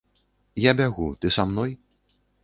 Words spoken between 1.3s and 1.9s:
са мной?